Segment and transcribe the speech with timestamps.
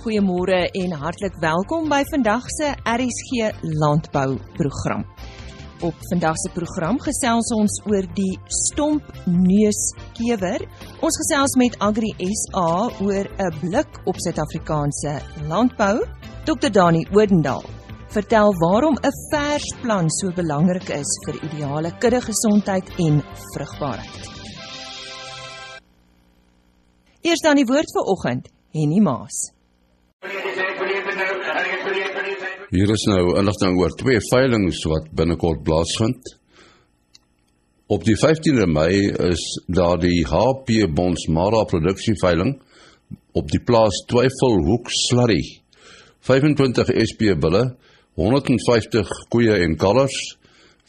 [0.00, 5.04] Goeiemôre en hartlik welkom by vandag se RSG Landbou program.
[5.84, 10.64] Op vandag se program gesels ons oor die stompneuskewer.
[11.04, 15.20] Ons gesels met Agri SA oor 'n blik op Suid-Afrikaanse
[15.52, 16.00] landbou.
[16.48, 17.64] Dr Dani Odendaal
[18.08, 23.22] vertel waarom 'n vers plan so belangrik is vir ideale kuddegesondheid en
[23.52, 24.28] vrugbaarheid.
[27.20, 29.59] Eers dan die woord vir oggend, Henny Maas.
[32.70, 36.28] Hier is nou inligting oor twee veilinge wat binnekort plaasvind.
[37.90, 42.52] Op die 15de Mei is daar die HP Bonsmara produksieveiling
[43.34, 45.42] op die plaas Twyfelhoek Slurry.
[46.30, 47.64] 25 SP bulle,
[48.14, 50.36] 150 koeie en kalvers,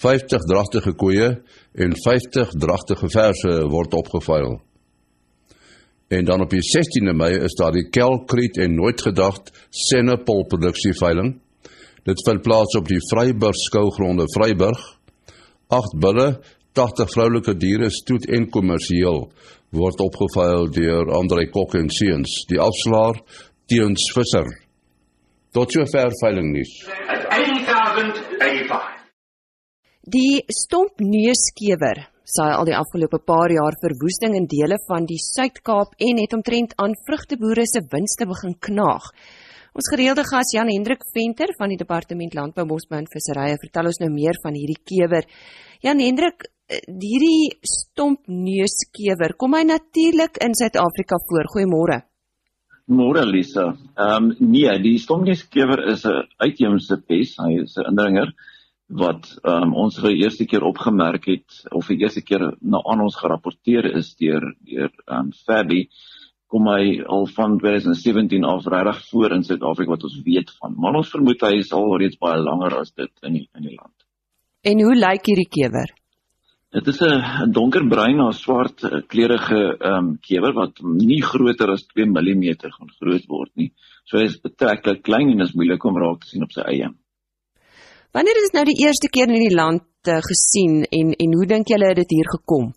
[0.06, 1.32] 50 dragtige koeie
[1.74, 4.60] en 50 dragtige verse word opgeveil.
[6.12, 11.38] En dan op die 16de Mei is daar die Kelkriet en nooit gedagte Sennepol produksieveiling.
[12.04, 14.82] Dit vind plaas op die Vryburg skougronde Vryburg.
[15.72, 16.42] 8 bulle,
[16.76, 19.30] 80 vroulike diere stoet en kommersieel
[19.72, 23.22] word opgeveil deur Andre Kok en Seuns, die afslaer
[23.72, 24.52] Teens Visser.
[25.56, 26.74] Tot sover veiling nuus.
[27.32, 28.90] 8085.
[30.12, 36.20] Die stompneuskewer saai al die afgelope paar jaar verwoesting in dele van die Suid-Kaap en
[36.22, 39.10] het omtrent aan vrugteboere se winste begin knaag.
[39.72, 44.00] Ons gereelde gas Jan Hendrik Venter van die Departement Landbou, Bosbou en Visserye vertel ons
[44.04, 45.28] nou meer van hierdie kewer.
[45.84, 51.48] Jan Hendrik, eh, hierdie stompneuskewer, kom hy natuurlik in Suid-Afrika voor?
[51.56, 52.02] Goeiemôre.
[52.92, 53.70] Môre Lisa.
[53.96, 58.34] Ehm um, nee, die stompneuskewer is 'n uitheemse pes, hy is 'n indringer
[58.92, 63.04] wat um, ons vir die eerste keer opgemerk het of die eerste keer na aan
[63.06, 65.86] ons gerapporteer is deur deur um Fabi
[66.52, 70.76] kom hy al van 2017 af regtig voor in Suid-Afrika wat ons weet van.
[70.76, 73.78] Maar ons vermoed hy is al reeds baie langer as dit in die, in die
[73.78, 73.96] land.
[74.68, 75.94] En hoe lyk hierdie kewer?
[76.72, 79.62] Dit is 'n donkerbruin na swart eh, kleurige
[79.94, 83.72] um kewer wat nie groter as 2 mm gaan groot word nie.
[84.06, 86.92] So hy is betreklik klein en is moeilik om raak te sien op sy eie.
[88.12, 91.70] Wanneer is nou die eerste keer in die land uh, gesien en en hoe dink
[91.72, 92.74] julle het dit hier gekom?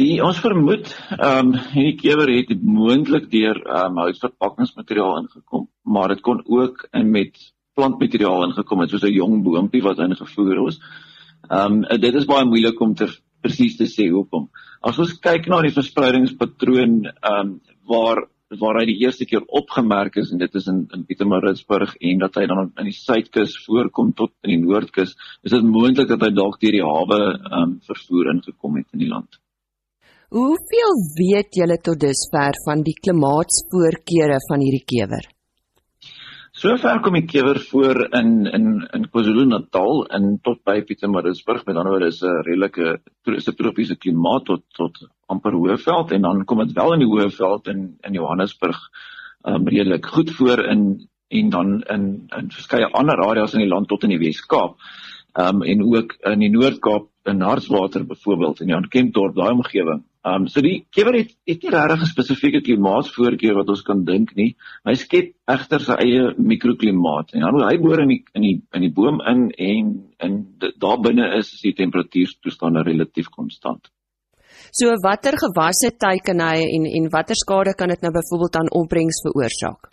[0.00, 6.12] Die ons vermoed ehm um, hierdie kewer het moontlik deur ehm um, houtverpakkingsmateriaal ingekom, maar
[6.12, 7.40] dit kon ook in met
[7.72, 10.80] plantmateriaal ingekom het soos 'n jong boontjie wat ingevoer is.
[11.48, 13.08] Ehm um, dit is baie moeilik om te
[13.40, 14.50] presies te sê hoekom.
[14.82, 18.26] As ons kyk na die verspreidingspatroon ehm um, waar
[18.60, 22.36] waar hy die eerste keer opgemerk is en dit is in in Pietermaritzburg en dat
[22.40, 26.32] hy dan in die suidkus voorkom tot in die noordkus, is dit moontlik dat hy
[26.36, 27.20] dalk deur die hawe
[27.60, 29.40] um, vervoer ingekom het in die land.
[30.32, 35.26] Hoeveel weet julle tot dusver van die klimaatsvoorkeure van hierdie kewer?
[36.62, 41.90] Sover kom die kewer voor in in in KwaZulu-Natal en tot by Pietermaritzburg, met ander
[41.90, 43.00] woorde is 'n redelike
[43.58, 47.80] tropiese klimaat tot tot amper Hoëveld en dan kom dit wel in die Hoëveld in
[48.06, 48.78] in Johannesburg
[49.44, 53.88] um, redelik goed voor in en dan in in verskeie ander areas in die land
[53.88, 54.78] tot in die Wes-Kaap.
[55.32, 60.04] Ehm um, en ook in die Noord-Kaap in Hartswater byvoorbeeld in Jan Kempdorp daai omgewing.
[60.22, 64.04] Ehm um, so die kewer het het nie regtig 'n spesifieke klimaatsvoorkeur wat ons kan
[64.04, 64.54] dink nie.
[64.86, 68.82] Hy skep egter sy eie mikroklimaat en dan hy boor in die in die in
[68.86, 69.88] die boom in en
[70.20, 70.36] in
[70.78, 73.90] daar binne is die temperatuurtoestande relatief konstant.
[74.70, 79.22] So watter gewasse teiken hy en en watter skade kan dit nou byvoorbeeld aan opbrengs
[79.26, 79.91] veroorsaak?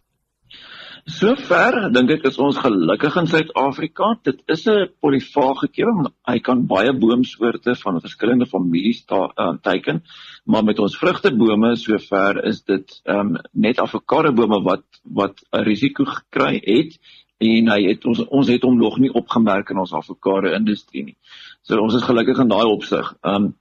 [1.08, 4.20] Sover dink ek is ons gelukkig in Suid-Afrika.
[4.24, 6.12] Dit is 'n polifage kewer.
[6.28, 10.04] Hy kan baie boomsoorte van verskillende families uh, teiken,
[10.46, 16.62] maar met ons vrugtebome sover is dit um, net avokadobome wat wat 'n risiko gekry
[16.66, 17.00] het
[17.40, 21.18] en hy het ons ons het hom nog nie opgemerk in ons avokado industrie nie.
[21.62, 23.16] So ons is gelukkig in daai opsig.
[23.24, 23.56] Um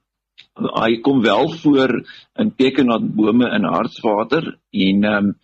[0.59, 5.35] hy kom wel voor in tekenatbome in hartswater en um,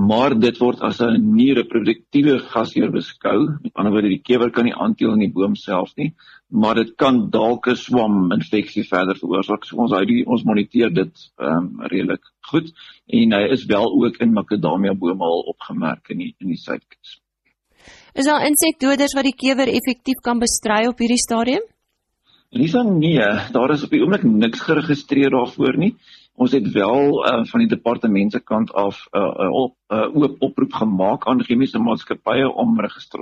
[0.00, 3.58] maar dit word as 'n nie reproduktiewe gasheer beskou.
[3.62, 6.14] Met ander woorde die kewer kan nie aanteel in die boom self nie,
[6.48, 9.64] maar dit kan dalk 'n swam infeksie verder veroorsaak.
[9.64, 12.72] So ons hy die, ons moniteer dit ehm um, redelik goed
[13.06, 17.20] en hy is wel ook in makadamia bome al opgemerk in die, in die suidkus.
[18.14, 21.62] Is daar insekdoders wat die kewer effektief kan bestry op hierdie stadium?
[22.50, 25.94] Lisa nee, daar is op die oomblik niks geregistreer daarvoor nie.
[26.40, 30.06] Ons het wel uh, van die departement se kant af 'n uh, uh, op, uh,
[30.16, 32.76] oop oproep gemaak aan chemiese maatskappye om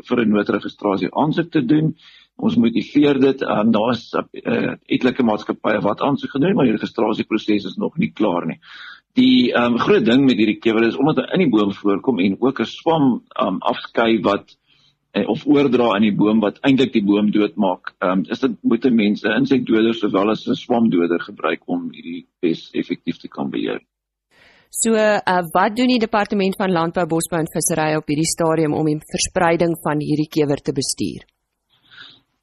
[0.08, 1.96] vir 'n noodregistrasie aansoek te doen.
[2.36, 6.76] Ons motiveer dit en um, daar's uh, etlike maatskappye wat aansoek gedoen het, maar die
[6.78, 8.60] registrasieproses is nog nie klaar nie.
[9.18, 12.36] Die um, groot ding met hierdie kewer is omdat hy in die boom voorkom en
[12.38, 14.67] ook 'n swam um, afskei wat eh,
[15.14, 17.94] of oordra in die boom wat eintlik die boom doodmaak.
[17.98, 22.68] Ehm um, is dit moet mense insekdoders sowel as 'n swamdoder gebruik om hierdie pes
[22.72, 23.80] effektief te kan beheer.
[24.70, 28.86] So, uh, wat doen die departement van landbou, bosbou en visserry op hierdie stadium om
[28.86, 31.24] die verspreiding van hierdie kewer te bestuur?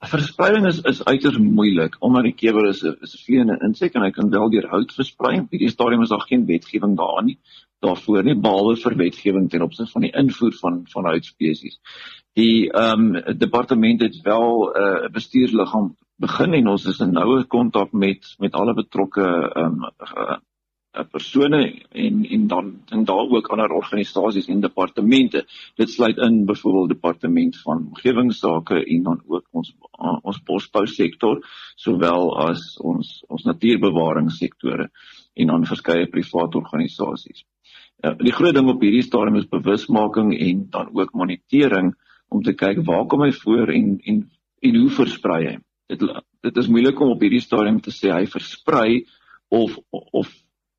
[0.05, 4.01] Verspreiding is is uiters moeilik omdat die kewer is 'n is 'n vleiende insek en
[4.01, 5.39] hy kan wel deur hout versprei.
[5.39, 7.37] Op hierdie stadium is daar geen wetgewing daar nie
[7.85, 11.79] daarvoor nie behalwe vir wetgewing ten opsigte van die invoer van van houtspesies.
[12.35, 17.43] Die ehm um, departement het wel 'n uh, bestuursliggaam begin en ons is in noue
[17.43, 20.41] kontak met met alle betrokke ehm um,
[21.03, 25.45] persone en en dan en daar ook ander organisasies en departemente.
[25.75, 29.75] Dit sluit in byvoorbeeld departement van omgewingsake en dan ook ons
[30.21, 31.43] ons bosbou sektor
[31.75, 34.89] sowel as ons ons natuurbewaringssektore
[35.33, 37.45] en dan verskeie private organisasies.
[38.03, 41.93] Ja, die groot ding op hierdie stadium is bewusmaking en dan ook monitering
[42.29, 44.23] om te kyk waar kom hy voor en en
[44.65, 45.57] en hoe versprei hy.
[45.93, 46.01] Dit
[46.45, 49.05] dit is moeilik om op hierdie stadium te sê hy versprei
[49.53, 50.31] of of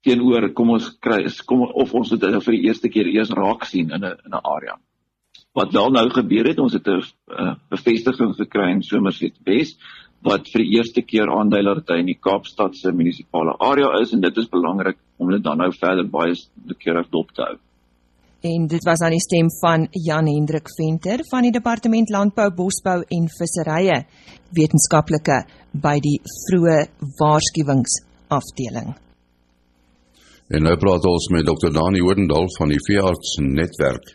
[0.06, 3.90] teenoor kom ons kry kom of ons dit vir die eerste keer eers raak sien
[3.90, 4.76] in 'n in 'n area.
[5.56, 9.80] Wat wel nou gebeur het, ons het 'n uh, bevestiging gekry in Somerset West
[10.24, 14.12] wat vir die eerste keer aandui dat hy in die Kaapstad se munisipale area is
[14.12, 16.34] en dit is belangrik om dit dan nou verder baie
[16.64, 17.56] noukeurig dop te hou.
[18.46, 23.00] En dit was aan die stem van Jan Hendrik Venter van die Departement Landbou, Bosbou
[23.16, 24.02] en Visserye,
[24.54, 25.40] wetenskaplike
[25.72, 26.78] by die vroeë
[27.18, 28.92] waarskuwingsafdeling.
[30.46, 31.72] En nou praat ons met Dr.
[31.74, 34.12] Dani Oudendal van die Veearts Netwerk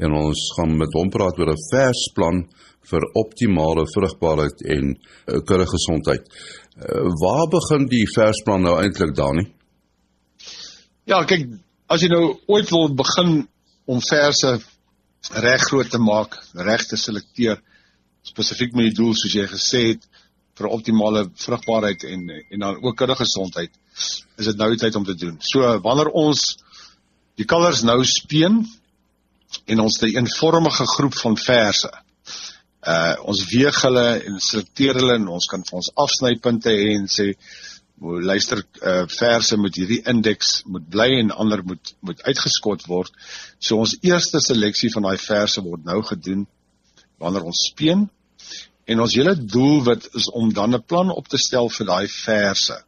[0.00, 2.44] en ons gaan met hom praat oor 'n versplan
[2.90, 6.26] vir optimale vrugbaarheid en uh, kudde gesondheid.
[6.76, 9.46] Uh, waar begin die versplan nou eintlik Dani?
[11.10, 11.46] Ja, kyk,
[11.90, 13.42] as jy nou ooit wil begin
[13.90, 14.58] om verse
[15.44, 17.60] reg groot te maak, reg te selekteer,
[18.26, 20.06] spesifiek met die doel soos jy gesê het
[20.60, 23.72] vir optimale vrugbaarheid en en dan ook kudde gesondheid
[24.38, 25.38] is dit nou tyd om te doen.
[25.40, 26.58] So wanneer ons
[27.40, 28.60] die kalvers nou speen
[29.66, 31.90] en ons 'n eenvormige groep van verse.
[32.80, 37.10] Uh ons weeg hulle en selekteer hulle en ons kan vir ons afsnypunte hê en
[37.12, 37.34] sê
[38.00, 43.12] luister uh verse met hierdie indeks moet bly en ander moet moet uitgeskot word.
[43.58, 46.46] So ons eerste seleksie van daai verse word nou gedoen
[47.20, 48.08] wanneer ons speen
[48.90, 52.78] en ons hele doelwit is om dan 'n plan op te stel vir daai verse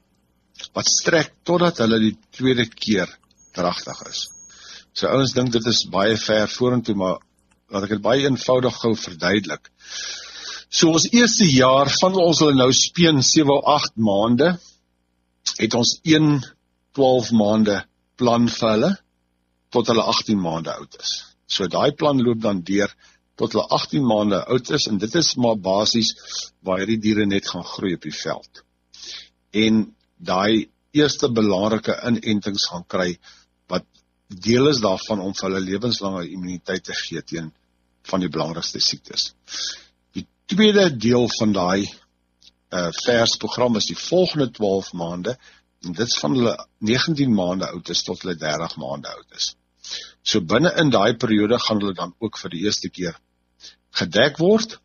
[0.72, 3.10] wat strek totdat hulle die tweede keer
[3.52, 4.28] dragtig is.
[4.92, 7.20] So ouens dink dit is baie ver vorentoe, maar
[7.72, 9.71] laat ek dit baie eenvoudig gou verduidelik.
[10.72, 14.54] So ons eerste jaar van ons hulle nou speen 7 of 8 maande
[15.58, 16.38] het ons 1
[16.96, 17.82] 12 maande
[18.20, 18.92] plan vir hulle
[19.72, 21.12] tot hulle 18 maande oud is.
[21.46, 22.92] So daai plan loop dan deur
[23.40, 26.12] tot hulle 18 maande oud is en dit is maar basies
[26.64, 28.64] waar hierdie diere net gaan groei op die veld.
[29.64, 29.84] En
[30.16, 33.10] daai eerste belangrike inentings gaan kry
[33.72, 33.88] wat
[34.28, 37.50] deel is daarvan om vir hulle lewenslange immuniteit te gee teen
[38.10, 39.32] van die belangrikste siektes.
[40.16, 41.88] Die tweede deel van daai
[42.72, 45.36] uh vers program is die volgende 12 maande
[45.84, 49.52] en dit is van hulle 19 maande oud is tot hulle 30 maande oud is.
[50.22, 53.18] So binne in daai periode gaan hulle dan ook vir die eerste keer
[54.00, 54.78] gedek word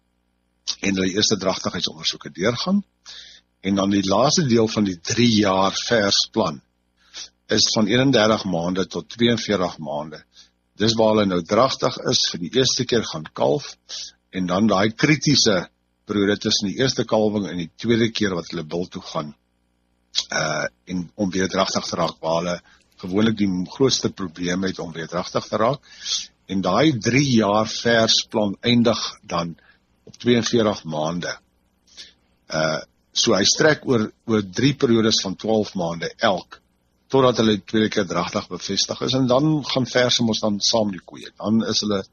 [0.81, 2.83] en hulle eerste dragtigheidsondersoeke deurgaan.
[3.62, 6.62] En dan die laaste deel van die 3 jaar versplan
[7.55, 10.24] is van 31 maande tot 42 maande.
[10.77, 13.74] Dis waar hulle nou dragtig is vir die eerste keer gaan kalf
[14.38, 15.67] en dan daai kritiese
[16.07, 19.34] periode tussen die eerste kalwing en die tweede keer wat hulle bil toe gaan.
[20.31, 22.57] Uh en om weer dragtig te raak waar hulle
[23.01, 25.81] gewoonlik die grootste probleem het om weer dragtig te raak.
[26.48, 29.57] En daai 3 jaar versplan eindig dan
[30.07, 31.34] op 42 maande.
[32.48, 32.79] Uh
[33.17, 36.60] So hy strek oor oor 3 periodes van 12 maande elk
[37.07, 41.03] totdat hulle tweede keer dragtig bevestig is en dan gaan verse mos dan saam die
[41.03, 41.31] koeie.
[41.37, 42.03] Dan is hulle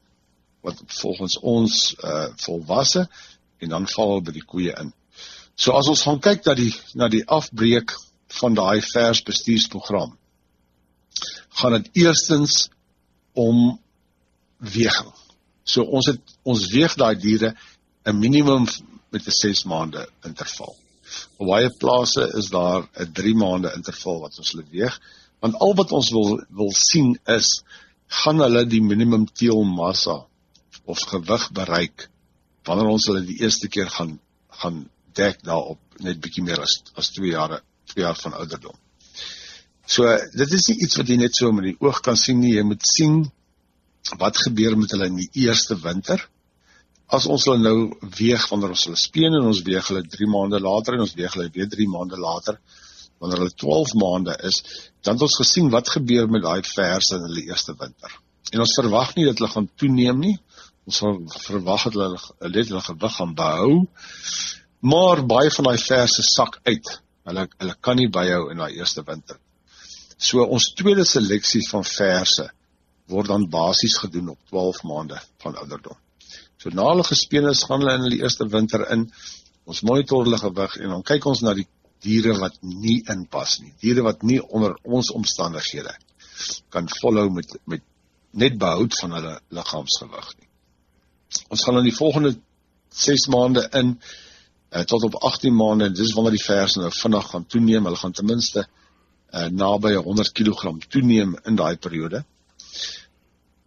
[0.65, 3.07] wat volgens ons uh volwasse
[3.63, 4.93] en dan val hulle by die koeie in.
[5.55, 7.93] So as ons gaan kyk dat die na die afbreek
[8.39, 10.15] van daai vers bestuursprogram
[11.59, 12.69] gaan dit eerstens
[13.33, 13.79] om
[14.57, 15.13] weging.
[15.63, 17.55] So ons het ons weeg daai diere
[18.05, 18.67] 'n minimum
[19.11, 20.75] met 'n 6 maande interval.
[21.37, 24.99] Op baie plase is daar 'n 3 maande interval wat ons hulle weeg,
[25.39, 27.63] want al wat ons wil wil sien is
[28.07, 30.25] gaan hulle die minimum teelmassa
[30.85, 32.09] of gewig bereik
[32.65, 34.19] wanneer ons hulle die eerste keer gaan
[34.61, 34.85] gaan
[35.15, 37.61] dek daarop net bietjie meer as as 2 jare
[37.93, 38.75] 2 jaar van ouderdom.
[39.85, 42.55] So dit is nie iets wat jy net so met die oog kan sien nie.
[42.55, 43.19] Jy moet sien
[44.21, 46.21] wat gebeur met hulle in die eerste winter.
[47.13, 47.77] As ons hulle nou
[48.17, 51.37] weeg wanneer ons hulle speen en ons weeg hulle 3 maande later en ons weeg
[51.37, 52.57] hulle weer 3 maande later
[53.21, 54.57] wanneer hulle 12 maande is,
[55.05, 58.11] dan het ons gesien wat gebeur met daai verse in hulle eerste winter.
[58.51, 60.35] En ons verwag nie dat hulle gaan toeneem nie.
[60.85, 61.01] Ons
[61.47, 63.79] verwag dat hulle net hulle gewig gaan behou.
[64.85, 66.91] Maar baie van daai verse sak uit.
[67.25, 69.39] Hulle hulle kan nie byhou in daai eerste winter.
[70.17, 72.49] So ons tweede seleksie van verse
[73.11, 75.97] word dan basies gedoen op 12 maande van ouderdom.
[76.65, 79.03] So na hulle gespeen is, gaan hulle in die eerste winter in.
[79.69, 81.67] Ons monitor hulle gewig en dan kyk ons na die
[82.01, 83.69] diere wat nie inpas nie.
[83.83, 85.93] Diere wat nie onder ons omstandighede
[86.73, 87.83] kan volhou met met
[88.33, 90.49] net behoud van hulle liggaamsgewig nie.
[91.53, 92.33] Ons gaan in die volgende
[93.03, 97.45] 6 maande in uh, tot op 18 maande, dis wanneer die verse nou vinnig gaan
[97.45, 97.85] toeneem.
[97.85, 102.25] Hulle gaan ten minste uh, naby 100 kg toeneem in daai periode.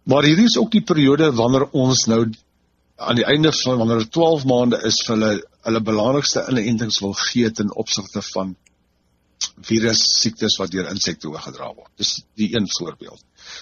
[0.03, 2.25] Maar hier is ook die periode wanneer ons nou
[2.99, 5.31] aan die einde van wanneer 12 maande is vir hulle
[5.67, 8.55] hulle belangrikste inentings wil gee ten opsigte van
[9.67, 11.91] virus siektes wat deur insekte oorgedra word.
[11.99, 13.21] Dis die een voorbeeld.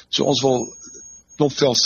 [0.09, 0.67] So ons wil
[1.37, 1.83] knopvels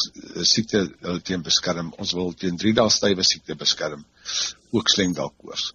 [0.48, 1.92] siekte hulle teen beskerm.
[2.00, 4.04] Ons wil teen 3 dae stywe siekte beskerm.
[4.72, 5.72] Ook slengdalkoors.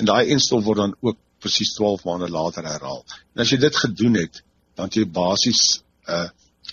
[0.00, 3.04] En daai enstel word dan ook presies 12 maande later herhaal.
[3.36, 4.40] En as jy dit gedoen het,
[4.78, 6.28] dan het jy basies 'n uh,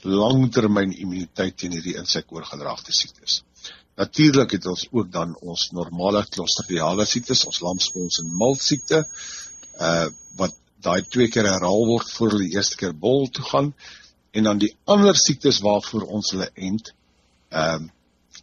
[0.06, 3.44] langtermyn immuniteit teen hierdie insekoorgedraagde siektes.
[3.96, 9.06] Natuurlik het ons ook dan ons normale clostridiale siektes, ons lamspons en milt siekte,
[9.80, 13.70] uh wat daai twee keer herhaal word voor hulle die eerste keer bol toe gaan.
[14.36, 16.92] En dan die ander siektes waarvoor ons hulle ent,
[17.50, 17.92] ehm uh,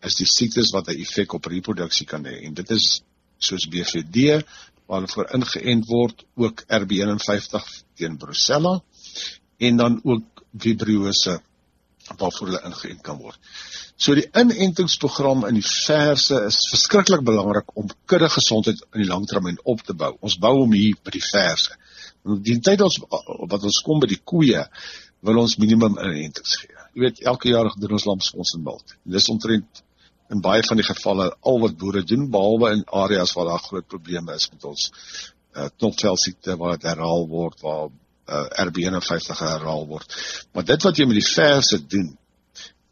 [0.09, 2.41] is die siektes wat 'n effek op reproduksie kan hê.
[2.47, 3.03] En dit is
[3.39, 4.41] soos BVD
[4.87, 8.81] waarvoor ingeënt word, ook RB51 teen brucella
[9.59, 11.41] en dan ook vibriose
[12.11, 13.39] waarvoor hulle ingeënt kan word.
[13.97, 19.61] So die inentingsprogram in die verse is verskriklik belangrik om kudde gesondheid in die langtermyn
[19.63, 20.15] op te bou.
[20.21, 21.79] Ons bou hom hier by die verse.
[22.49, 24.67] Die tyd ons wat ons kom by die koeie
[25.23, 26.77] wil ons minimum inentings gee.
[26.93, 28.97] Jy weet elke jaar doen ons lampsfonds en milt.
[29.09, 29.83] Dis omtrent
[30.33, 33.87] in baie van die gevalle al wat boere doen behalwe in areas waar daar groot
[33.87, 37.91] probleme is met ons uh, knopvel siekte waar dit herhaal word waar
[38.29, 40.17] uh, RB51 herhaal word.
[40.53, 42.11] Maar dit wat jy met die verse doen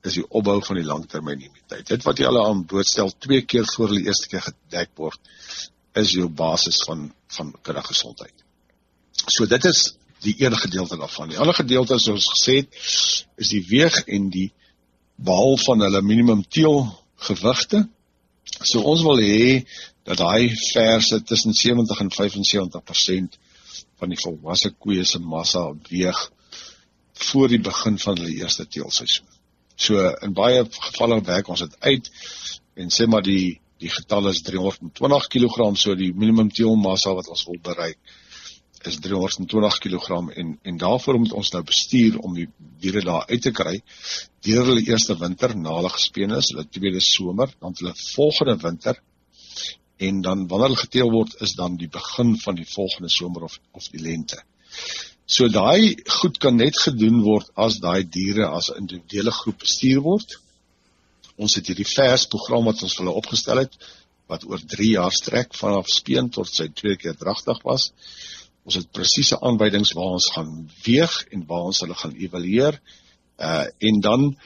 [0.07, 1.87] is die opbou van die langtermyn immuniteit.
[1.89, 5.21] Dit wat jy al aan boord stel twee keer voor die eerste keer gedek word
[6.01, 8.35] is jou basis van van kudde gesondheid.
[9.27, 9.93] So dit is
[10.25, 11.31] die een gedeelte daarvan.
[11.31, 12.81] Die ander gedeelte soos gesê het
[13.41, 14.51] is die weeg en die
[15.21, 16.83] behaal van hulle minimum teel
[17.29, 17.85] gewigte.
[18.65, 19.63] So ons wil hê
[20.09, 23.40] dat daai verse tussen 70 en 75%
[24.01, 26.21] van die volwasse koeie se massa weeg
[27.31, 29.29] voor die begin van hulle eerste teelseisoen.
[29.77, 32.11] So in baie gevalle werk ons dit uit
[32.81, 37.47] en sê maar die die getal is 320 kg so die minimum teelmassa wat ons
[37.49, 37.97] wil bereik
[38.89, 42.49] is 320 kg en en daarvoor moet ons nou bestuur om die
[42.81, 43.77] diere daar uit te kry
[44.47, 49.01] deur hulle eerste winter na hulle gespeen is, hulle tweede somer, dan hulle volgende winter
[50.09, 53.59] en dan wanneer hulle geteel word is dan die begin van die volgende somer of
[53.77, 54.39] of die lente.
[55.31, 60.01] So daai goed kan net gedoen word as daai diere as 'n individuele groep bestuur
[60.07, 60.39] word.
[61.37, 63.77] Ons het hierdie vers program wat ons vir hulle opgestel het
[64.31, 67.93] wat oor 3 jaar strek vanaf speen tot sy tweede keer dragtig was.
[68.65, 70.53] Ons het presiese aanwysings waar ons gaan
[70.85, 72.81] weeg en waar ons hulle gaan evalueer.
[73.39, 74.37] Uh en dan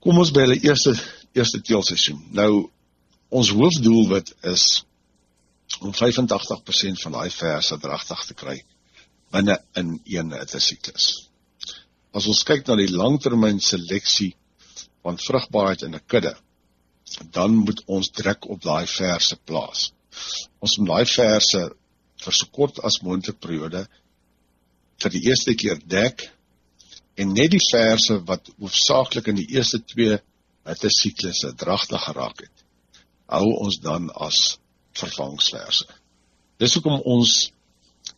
[0.00, 0.94] kom ons by hulle eerste
[1.34, 2.22] eerste teelseisoen.
[2.32, 2.70] Nou
[3.30, 4.66] ons hoofdoelwit is
[5.80, 8.56] om 85% van daai verse dragtig te kry
[9.30, 11.06] binne in een hitte siklus.
[12.10, 14.32] As ons kyk na die langtermyn seleksie
[15.06, 16.34] van vrugbaarheid in 'n kudde,
[17.30, 19.92] dan moet ons druk op daai verse plaas.
[20.58, 21.62] Ons moet daai verse
[22.24, 23.86] vir so kort as moontlik periode
[25.02, 26.26] vir die eerste keer dek
[27.16, 30.18] en net die verse wat hoofsaaklik in die eerste twee
[30.66, 32.59] hitte siklusse dragtig geraak het
[33.30, 34.58] hou ons dan as
[34.98, 35.86] vervangsverse.
[36.60, 37.50] Dis hoekom ons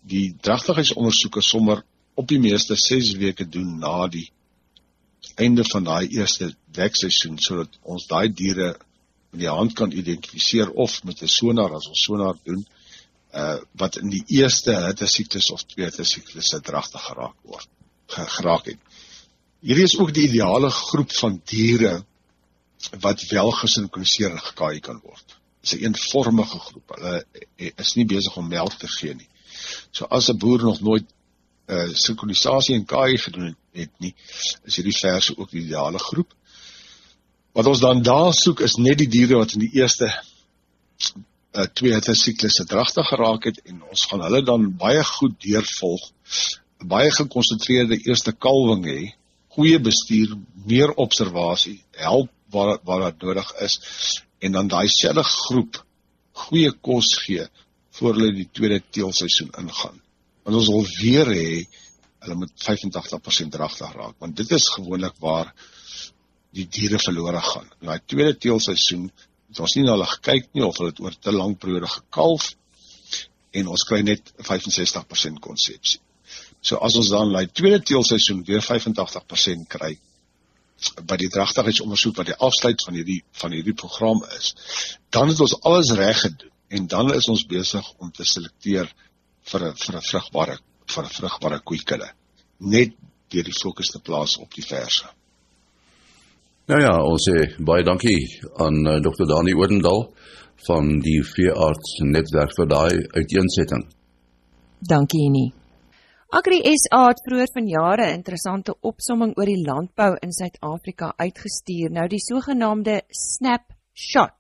[0.08, 1.82] die dragtigheidsondersoeke sommer
[2.18, 4.28] op die meeste 6 weke doen na die
[5.40, 8.72] einde van daai eerste wekseisoen sodat ons daai diere
[9.32, 12.64] in die hand kan identifiseer of met 'n sonar as ons sonar doen
[13.32, 17.68] uh wat in die eerste hitte siklus of tweede siklus se dragtig geraak word
[18.12, 18.80] geraak het.
[19.62, 22.04] Hierdie is ook die ideale groep van diere
[22.90, 25.36] wat wel gesinkroniseer en gekaai kan word.
[25.60, 26.94] Dis 'n eenvormige groep.
[26.94, 27.24] Hulle
[27.56, 29.28] is nie besig om melk te gee nie.
[29.90, 31.04] So as 'n boer nog nooit
[31.66, 34.14] uh sinkronisasie en KI gedoen het, nie,
[34.64, 36.34] is hierdie verse ook die ideale groep.
[37.52, 40.10] Wat ons dan daar soek is net die diere wat in die eerste
[41.52, 46.10] uh twee hitte siklusse dragtig geraak het en ons gaan hulle dan baie goed deurvolg.
[46.82, 49.00] Baie gekonsentreerde eerste kalwing hê,
[49.54, 50.34] goeie bestuur,
[50.66, 53.78] meer observasie, help waar waar dit nodig is
[54.42, 55.80] en dan daai selfe groep
[56.44, 57.44] goeie kos gee
[57.98, 59.98] voor hulle die tweede teelseisoen ingaan.
[60.42, 61.50] Want ons wil weer hê
[62.22, 65.52] hulle moet 85% dragtig raak want dit is gewoonlik waar
[66.52, 67.68] die diere verlore gaan.
[67.80, 69.08] In daai tweede teelseisoen
[69.52, 72.52] het ons nie na hulle gekyk nie of hulle het oor te lank periode gekalf
[73.52, 76.00] en ons kry net 65% konsepsie.
[76.62, 79.96] So as ons dan daai tweede teelseisoen weer 85% kry
[81.06, 84.54] by die dragtigheidsondersoek wat die afsluit van hierdie van hierdie program is,
[85.10, 88.88] dan het ons alles reg gedoen en dan is ons besig om te selekteer
[89.50, 90.58] vir 'n vir 'n vrugbare
[90.94, 92.10] vir 'n vrugbare koeikudde
[92.58, 92.94] net
[93.28, 95.06] deur die fokus te plaas op die verse.
[96.66, 99.26] Nou ja, ons sê baie dankie aan uh, Dr.
[99.26, 100.12] Dani Oudendal
[100.66, 103.82] van die veearts netwerk vir daai uiteensetting.
[104.78, 105.52] Dankie nie.
[106.32, 111.90] Agri SA het vroeër vanjaar 'n interessante opsomming oor die landbou in Suid-Afrika uitgestuur.
[111.90, 114.38] Nou die sogenaamde snapshot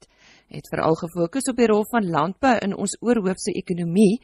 [0.56, 4.22] het veral gefokus op die rol van landbou in ons oorhoofse ekonomie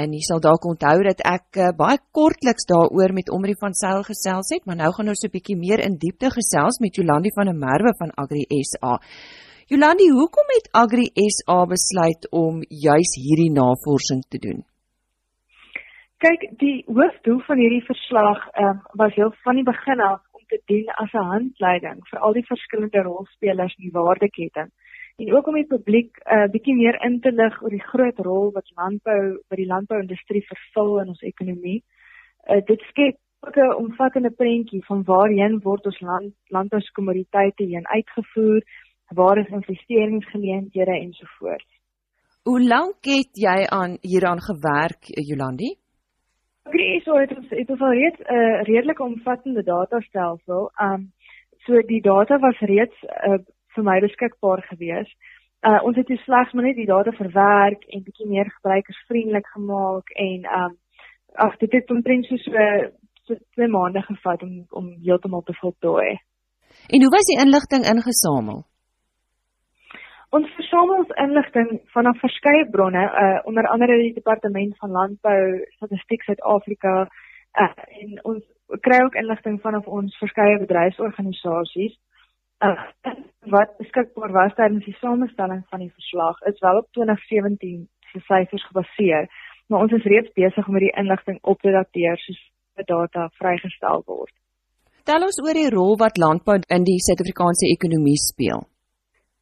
[0.00, 4.02] en jy sal dalk onthou dat ek uh, baie kortliks daaroor met Omri van Sail
[4.02, 7.46] gesels het, maar nou gaan ons 'n bietjie meer in diepte gesels met Jolandi van
[7.46, 9.00] der Merwe van Agri SA.
[9.66, 14.66] Jolandi, hoekom het Agri SA besluit om juis hierdie navorsing te doen?
[16.24, 20.58] Kyk, die hoofdoel van hierdie verslag um, was heel van die begin af om te
[20.70, 24.70] dien as 'n handleiding vir al die verskillende rolspelers in die waardeketting
[25.16, 28.18] en ook om die publiek 'n uh, bietjie meer in te lig oor die groot
[28.18, 31.84] rol wat landbou by die landbouindustrie vervul in ons ekonomie.
[32.48, 38.60] Uh, dit skep ook 'n omvattende prentjie van waarheen word ons land landbouskommoditeite heen uitgevoer,
[39.14, 41.72] waar is investeringsgeleenthede ensovoorts.
[42.42, 45.84] Hoe lank het jy aan hieraan gewerk, Jolandi?
[46.66, 50.70] Ek so het ons het ons al reeds 'n uh, redelike omvattende datastelsel.
[50.82, 51.12] Um
[51.66, 53.38] so die data was reeds uh,
[53.74, 55.10] vir my beskikbaar gewees.
[55.62, 60.46] Uh ons het slegs maar net die data verwerk en bietjie meer gebruikersvriendelik gemaak en
[60.60, 60.76] um
[61.34, 62.36] ag dit het omtrent so
[63.26, 66.18] so twee maande gevat om om heeltemal te voltooi.
[66.92, 68.64] En hoe was die inligting ingesamel?
[70.34, 75.42] Ons versamel ons inligting vanaf verskeie bronne, uh onder andere die Departement van Landbou,
[75.76, 77.06] Statistiek Suid-Afrika
[77.62, 78.42] uh en ons
[78.82, 81.94] kry ook inligting vanaf ons verskeie bedryfsorganisasies.
[82.64, 82.74] Uh,
[83.54, 88.64] wat beskikbaar was tydens die samestelling van die verslag is wel op 2017 se syfers
[88.70, 89.28] gebaseer,
[89.68, 92.40] maar ons is reeds besig om hierdie inligting op te dateer soos
[92.76, 94.32] die data vrygestel word.
[95.04, 98.64] Tel ons oor die rol wat landbou in die Suid-Afrikaanse ekonomie speel.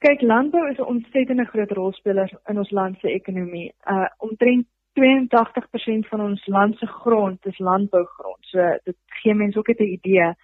[0.05, 3.73] Kyk, landbou is 'n ontsettende groot rolspeler in ons land se ekonomie.
[3.93, 4.67] Uh omtrent
[5.01, 8.39] 82% van ons land se grond is landbougrond.
[8.41, 10.35] So dit gee mense ook 'n idee.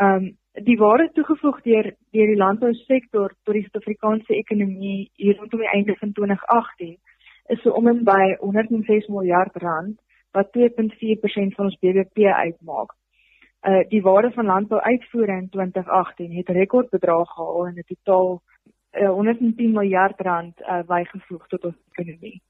[0.00, 5.74] Um die waarde toegevoeg deur deur die landbousektor tot die Suid-Afrikaanse ekonomie hier rondom die
[5.74, 6.96] einde van 2018
[7.46, 10.00] is so om en by 106 miljard rand
[10.32, 12.90] wat 2.4% van ons BBP uitmaak.
[13.66, 18.42] Uh die waarde van landbouuitvoere in 2018 het rekordbedrag gehaal en 'n totaal
[18.92, 22.42] uh, 110 miljard rand uh, bygevoeg tot ons ekonomie.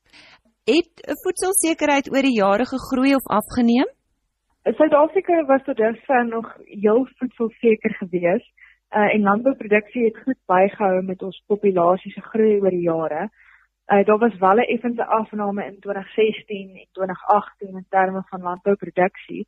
[0.65, 0.93] Het
[1.25, 3.89] voedselsekerheid oor die jare gegroei of afgeneem?
[4.63, 8.45] Suid-Afrika was tot dusver nog heel voedselseker gewees
[8.95, 13.29] uh, en landbouproduksie het goed bygehou met ons populasie se groei oor die jare.
[13.93, 19.47] Uh, daar was wel 'n effense afname in 2016 en 2018 in terme van landbouproduksie,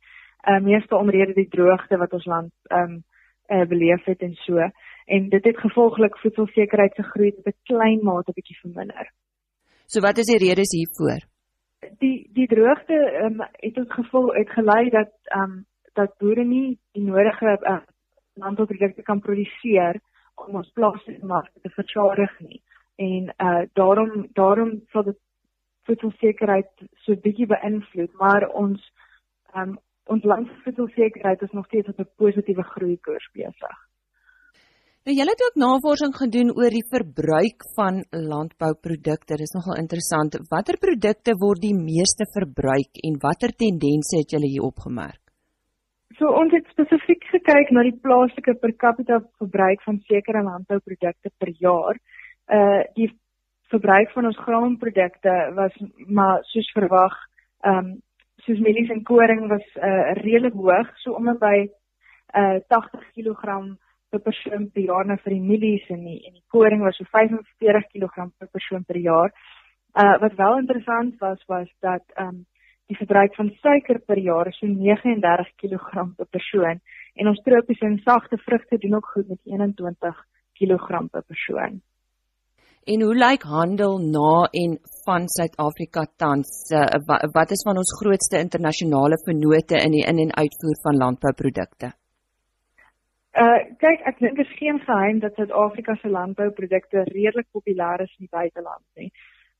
[0.49, 3.03] uh, meestal omrede die droogte wat ons land um,
[3.47, 4.57] uh, beleef het en so
[5.05, 9.11] en dit het gevolglik voedselsekerheid se groei tot 'n klein mate bietjie verminder.
[9.85, 11.21] So wat is die redes hiervoor?
[11.99, 17.03] die die droogte um, het ons gevoel uitgelei dat ehm um, dat boere nie die
[17.03, 17.77] nodige uh,
[18.33, 19.99] landbouprodukte kan produseer
[20.35, 22.61] om ons plaaslike markte te versorg nie.
[22.95, 25.19] En uh daarom daarom sal dit
[25.87, 28.91] voedselsekerheid so bietjie beïnvloed, maar ons
[29.53, 29.77] ehm um,
[30.13, 33.77] ons landbouvoedselsekerheid is nog steeds op 'n positiewe groeikoers besig.
[35.05, 39.35] Nou julle het ook navorsing gedoen oor die verbruik van landbouprodukte.
[39.37, 40.37] Dit is nogal interessant.
[40.49, 45.21] Watter produkte word die meeste verbruik en watter tendense het julle hier opgemerk?
[46.17, 51.53] So ons het spesifiek gekyk na die plaaslike per capita verbruik van sekere landbouprodukte per
[51.59, 52.01] jaar.
[52.49, 53.11] Uh die
[53.69, 57.13] verbruik van ons graanprodukte was maar soos verwag,
[57.61, 57.93] ehm um,
[58.45, 61.57] soos mielies en koring was uh redelik hoog, so om en by
[62.35, 63.75] uh 80 kg
[64.09, 67.07] per persoon per jaar nou vir die mielies en die en die koring was so
[67.11, 69.33] 45 kg per persoon per jaar.
[69.95, 72.45] Uh wat wel interessant was was dat um
[72.87, 76.81] die verbruik van suiker per jaar is so 39 kg per persoon
[77.15, 80.25] en ons tropiese en sagte vrugte doen ook goed met 21
[80.59, 81.81] kg per persoon.
[82.85, 86.49] En hoe lyk handel na en van Suid-Afrika tans?
[86.73, 86.85] Uh,
[87.33, 91.93] wat is van ons grootste internasionale vennote in die in- en uitvoer van landbouprodukte?
[93.35, 98.13] Uh kyk, ek dink dit is geen geheim dat Suid-Afrika se landbouprodukte redelik populêr is
[98.17, 99.11] in die buiteland nie.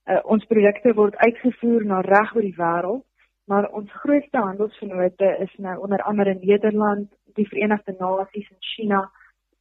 [0.08, 3.04] Uh ons produkte word uitgevoer na reg oor die wêreld,
[3.52, 9.02] maar ons grootste handelsvennote is nou onder andere Nederland, die Verenigde Nasies en China,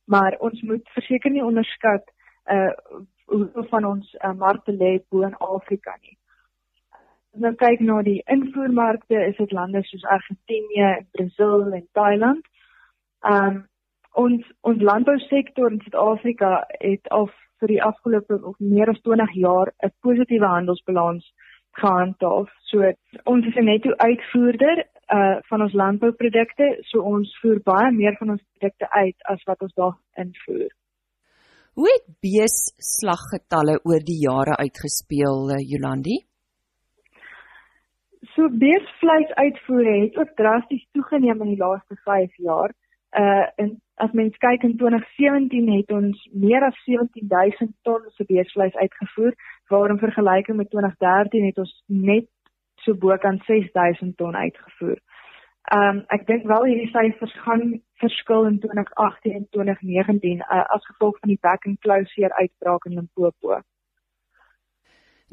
[0.04, 2.06] maar ons moet verseker nie onderskat
[2.46, 2.70] uh
[3.24, 6.16] hoeveel van ons uh, markte lê bo in Afrika nie.
[7.34, 12.44] As nou kyk na die invoermarkte, is dit lande soos Argentinië, Brasil en Thailand.
[13.26, 13.64] Um
[14.14, 17.26] ons ons landbousektor in Suid-Afrika het al
[17.58, 21.26] vir die afgelope of meer as 20 jaar 'n positiewe handelsbalans
[21.82, 22.52] gehandhaaf.
[22.70, 22.92] So
[23.24, 24.84] ons is 'n netto uitvoerder
[25.16, 29.62] uh van ons landbouprodukte, so ons voer baie meer van ons produkte uit as wat
[29.62, 30.70] ons daar invoer.
[31.74, 36.20] Hoe het beesslaggetalle oor die jare uitgespeel, uh, Jolandi?
[38.34, 42.74] So beesvleis uitvoere het ook drasties toegeneem in die laaste 5 jaar.
[43.22, 48.74] Uh in as mens kyk in 2017 het ons meer as 17000 ton se beesvleis
[48.74, 49.34] uitgevoer,
[49.70, 52.26] waar in vergelyking met 2013 het ons net
[52.86, 54.98] so bo kan 6000 ton uitgevoer.
[55.78, 61.18] Um ek dink wel hierdie syfers gaan verskil in 2018 en 2019 uh, as gevolg
[61.20, 63.60] van die back and closure uitbraak in Limpopo.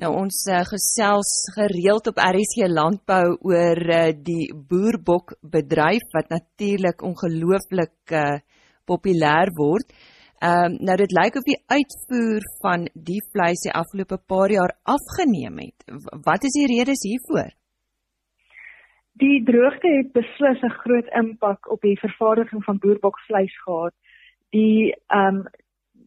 [0.01, 7.03] Nou ons uh, gesels gereeld op RSC landbou oor uh, die boerbok bedryf wat natuurlik
[7.05, 8.39] ongelooflik uh,
[8.89, 9.93] populêr word.
[10.41, 14.73] Ehm um, nou dit lyk of die uitvoer van die vleis die afgelope paar jaar
[14.89, 15.85] afgeneem het.
[16.25, 17.51] Wat is die redes hiervoor?
[19.13, 23.93] Die droogte het beslis 'n groot impak op die vervaardiging van boerbokvleis gehad.
[24.49, 25.43] Die ehm um,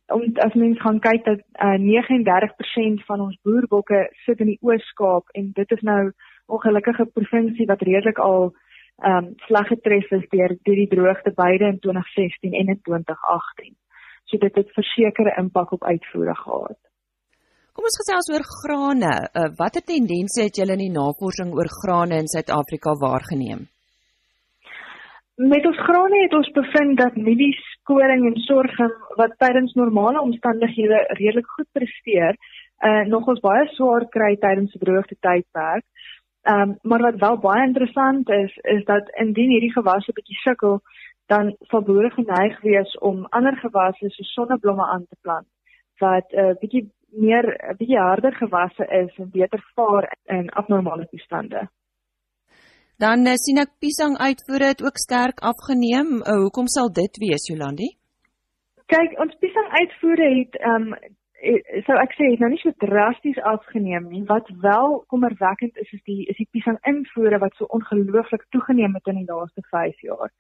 [0.07, 5.29] om as mens gaan kyk dat uh, 39% van ons boerbokke sit in die Oos-Kaap
[5.33, 6.15] en dit is nou 'n
[6.47, 8.55] ongelukkige provinsie wat redelik al
[9.03, 13.77] ehm um, sleg getref is deur deur die droogte beide in 2016 en in 2018.
[14.25, 16.79] So dit het versekerde impak op uitvoere gehad.
[17.75, 19.13] Kom ons gesels oor grane.
[19.35, 23.65] Uh, watter tendense het julle in die navorsing oor grane in Suid-Afrika waargeneem?
[25.53, 27.59] Met ons grane het ons bevind dat mielies,
[27.91, 32.39] koring en sorghum wat tydens normale omstandighede redelik goed presteer,
[32.87, 35.85] uh nogals baie swaar kry tydens die droogte tydperk.
[36.47, 40.79] Ehm um, maar wat wel baie interessant is, is dat indien hierdie gewasse bietjie sukkel,
[41.27, 45.51] dan sal boere geneig wees om ander gewasse soos sonneblomme aan te plant
[45.99, 47.49] wat 'n uh, bietjie meer
[47.79, 51.69] bietjie harder gewasse is en beter vaar in abnormale toestande.
[52.99, 56.21] Dan uh, sien ek piesang uitvoere het ook sterk afgeneem.
[56.23, 57.91] Uh, hoekom sal dit wees, Jolandi?
[58.87, 60.97] Kyk, ons piesang uitvoere het ehm um,
[61.85, 64.23] sou ek sê het nou nie so drasties afgeneem nie.
[64.29, 69.11] Wat wel kommerwekkend is is die is die piesang invoere wat so ongelooflik toegeneem het
[69.13, 70.33] in die laaste 5 jaar.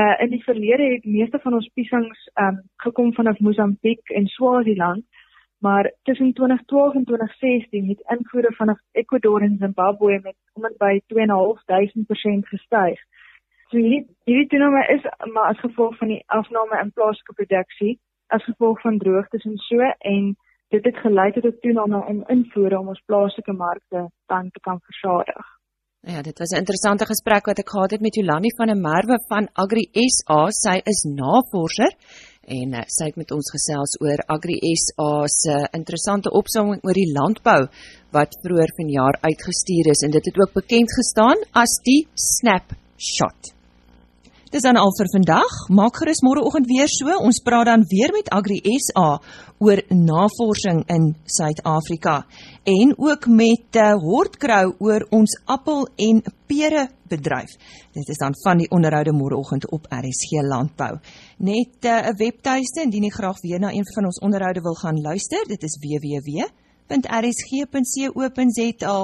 [0.00, 4.26] Uh in die verlede het meeste van ons piesangs ehm um, gekom vanaf Mosambiek en
[4.26, 5.04] Swaziland
[5.60, 12.48] maar tussen 2012 en 2016 het invoere vanaf Ecuador en Zimbabwe met omtrent by 2.500%
[12.52, 12.98] gestyg.
[13.70, 17.98] So hierdie hierdie toename is maar as gevolg van die afname in plaaslike produksie
[18.34, 20.34] as gevolg van droogtes en so en
[20.74, 24.80] dit het gelei tot 'n toename in invoere om ons plaaslike markte dan te kan
[24.80, 25.46] versadig.
[26.00, 29.16] Ja, dit was 'n interessante gesprek wat ek gehad het met Jolani van der Merwe
[29.28, 30.50] van Agri SA.
[30.50, 31.92] Sy is navorser
[32.48, 37.12] en uh, sy het met ons gesels oor Agri SA se interessante opsomming oor die
[37.12, 37.60] landbou
[38.16, 43.59] wat vroeër vanjaar uitgestuur is en dit het ook bekend gestaan as die snapshot.
[44.50, 45.52] Dis dan al vir vandag.
[45.70, 47.06] Maak gerus môreoggend weer so.
[47.22, 49.22] Ons praat dan weer met Agri SA
[49.62, 52.26] oor navorsing in Suid-Afrika
[52.66, 56.18] en ook met uh, Hortkrou oor ons appel en
[56.50, 57.54] pere bedryf.
[57.94, 60.98] Dit is dan van die onderhoude môreoggend op RSG Landbou.
[61.38, 64.74] Net eh, 'n uh, webtuiste indien jy graag weer na een van ons onderhoude wil
[64.74, 65.46] gaan luister.
[65.46, 66.52] Dit is www.rsg.co.za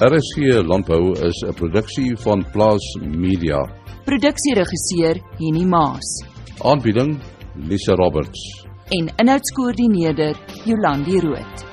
[0.00, 3.58] RSG Landbou is 'n produksie van Plaas Media.
[4.04, 6.24] Produksieregisseur Henny Maas
[6.62, 7.18] Aanbieding
[7.54, 8.64] Lisa Roberts.
[8.90, 11.69] en inhoudskoördineerder Jolandi Root.